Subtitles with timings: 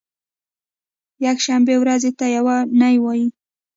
[1.25, 2.45] یکشنبې ورځې ته یو
[2.81, 3.27] نۍ وایی